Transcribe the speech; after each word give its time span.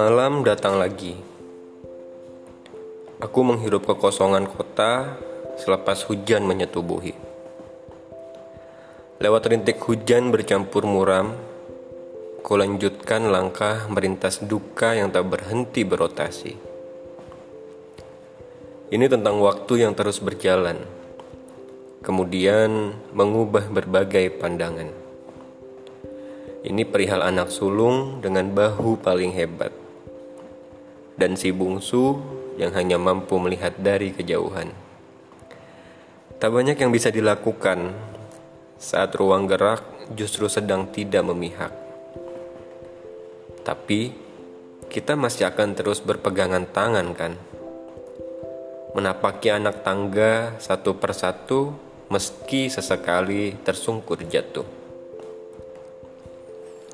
Malam 0.00 0.40
datang 0.48 0.80
lagi. 0.80 1.12
Aku 3.20 3.44
menghirup 3.44 3.84
kekosongan 3.84 4.48
kota 4.48 5.20
selepas 5.60 6.08
hujan 6.08 6.48
menyetubuhi. 6.48 7.12
Lewat 9.20 9.44
rintik 9.44 9.76
hujan 9.84 10.32
bercampur 10.32 10.88
muram, 10.88 11.36
ku 12.40 12.56
lanjutkan 12.56 13.28
langkah 13.28 13.92
merintas 13.92 14.40
duka 14.40 14.96
yang 14.96 15.12
tak 15.12 15.28
berhenti 15.28 15.84
berotasi. 15.84 16.56
Ini 18.88 19.04
tentang 19.04 19.36
waktu 19.44 19.84
yang 19.84 19.92
terus 19.92 20.16
berjalan, 20.24 20.99
kemudian 22.10 22.98
mengubah 23.14 23.70
berbagai 23.70 24.34
pandangan. 24.42 24.90
Ini 26.66 26.82
perihal 26.82 27.22
anak 27.22 27.54
sulung 27.54 28.18
dengan 28.18 28.50
bahu 28.50 28.98
paling 28.98 29.30
hebat 29.30 29.70
dan 31.14 31.38
si 31.38 31.54
bungsu 31.54 32.18
yang 32.58 32.74
hanya 32.74 32.98
mampu 32.98 33.38
melihat 33.38 33.78
dari 33.78 34.10
kejauhan. 34.10 34.74
Tak 36.42 36.50
banyak 36.50 36.82
yang 36.82 36.90
bisa 36.90 37.14
dilakukan 37.14 37.94
saat 38.74 39.14
ruang 39.14 39.46
gerak 39.46 39.86
justru 40.10 40.50
sedang 40.50 40.90
tidak 40.90 41.22
memihak. 41.22 41.70
Tapi 43.62 44.10
kita 44.90 45.14
masih 45.14 45.46
akan 45.46 45.78
terus 45.78 46.02
berpegangan 46.02 46.66
tangan 46.74 47.14
kan? 47.14 47.38
Menapaki 48.98 49.54
anak 49.54 49.86
tangga 49.86 50.58
satu 50.58 50.98
persatu 50.98 51.89
meski 52.10 52.66
sesekali 52.66 53.54
tersungkur 53.62 54.18
jatuh. 54.26 54.66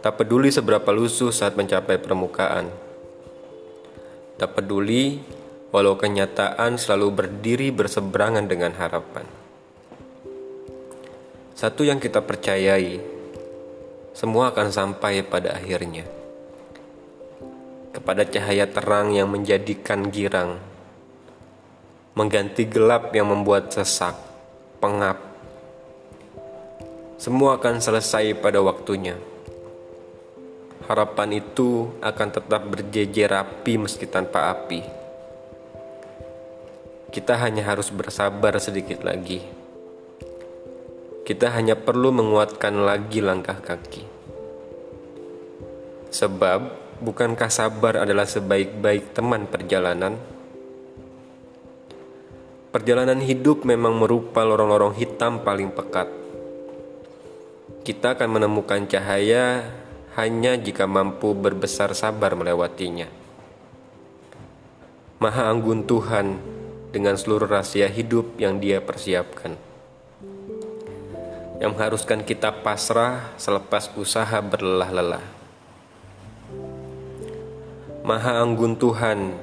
Tak 0.00 0.22
peduli 0.22 0.54
seberapa 0.54 0.86
lusuh 0.94 1.34
saat 1.34 1.58
mencapai 1.58 1.98
permukaan, 1.98 2.70
Tak 4.40 4.56
peduli, 4.56 5.20
walau 5.68 6.00
kenyataan 6.00 6.80
selalu 6.80 7.12
berdiri 7.12 7.68
berseberangan 7.68 8.48
dengan 8.48 8.72
harapan. 8.72 9.28
Satu 11.52 11.84
yang 11.84 12.00
kita 12.00 12.24
percayai, 12.24 13.02
semua 14.16 14.54
akan 14.54 14.72
sampai 14.72 15.20
pada 15.26 15.58
akhirnya. 15.58 16.08
Kepada 17.92 18.24
cahaya 18.24 18.64
terang 18.64 19.12
yang 19.12 19.28
menjadikan 19.28 20.08
girang, 20.08 20.56
mengganti 22.16 22.64
gelap 22.64 23.12
yang 23.12 23.28
membuat 23.28 23.68
sesak, 23.68 24.29
pengap. 24.80 25.20
Semua 27.20 27.60
akan 27.60 27.78
selesai 27.78 28.32
pada 28.40 28.64
waktunya 28.64 29.14
harapan 30.90 31.38
itu 31.38 31.94
akan 32.02 32.28
tetap 32.34 32.66
berjejer 32.66 33.30
rapi 33.30 33.78
meski 33.78 34.10
tanpa 34.10 34.50
api. 34.50 34.82
Kita 37.14 37.38
hanya 37.38 37.62
harus 37.70 37.94
bersabar 37.94 38.58
sedikit 38.58 39.06
lagi. 39.06 39.38
Kita 41.22 41.54
hanya 41.54 41.78
perlu 41.78 42.10
menguatkan 42.10 42.74
lagi 42.82 43.22
langkah 43.22 43.62
kaki. 43.62 44.02
Sebab, 46.10 46.74
bukankah 46.98 47.50
sabar 47.54 48.02
adalah 48.02 48.26
sebaik-baik 48.26 49.14
teman 49.14 49.46
perjalanan? 49.46 50.18
Perjalanan 52.70 53.18
hidup 53.18 53.66
memang 53.66 53.98
merupa 53.98 54.46
lorong-lorong 54.46 54.94
hitam 54.94 55.42
paling 55.42 55.74
pekat. 55.74 56.06
Kita 57.82 58.14
akan 58.14 58.38
menemukan 58.38 58.86
cahaya 58.86 59.66
hanya 60.14 60.54
jika 60.54 60.86
mampu 60.86 61.34
berbesar 61.34 61.98
sabar 61.98 62.38
melewatinya. 62.38 63.10
Maha 65.18 65.50
Anggun 65.50 65.82
Tuhan 65.82 66.38
dengan 66.94 67.18
seluruh 67.18 67.50
rahasia 67.50 67.90
hidup 67.90 68.38
yang 68.38 68.62
Dia 68.62 68.78
persiapkan, 68.78 69.58
yang 71.58 71.74
mengharuskan 71.74 72.22
kita 72.22 72.54
pasrah 72.62 73.34
selepas 73.34 73.90
usaha 73.98 74.38
berlelah-lelah. 74.38 75.26
Maha 78.06 78.38
Anggun 78.38 78.78
Tuhan 78.78 79.34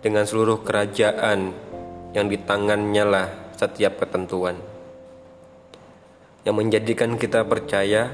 dengan 0.00 0.24
seluruh 0.24 0.64
kerajaan 0.64 1.52
yang 2.16 2.32
di 2.32 2.40
tangannya 2.40 3.04
lah 3.04 3.28
setiap 3.52 4.00
ketentuan, 4.00 4.56
yang 6.48 6.56
menjadikan 6.56 7.20
kita 7.20 7.44
percaya 7.44 8.08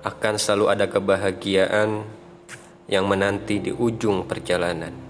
akan 0.00 0.40
selalu 0.40 0.66
ada 0.72 0.88
kebahagiaan 0.88 2.08
yang 2.88 3.04
menanti 3.04 3.60
di 3.60 3.76
ujung 3.76 4.24
perjalanan. 4.24 5.09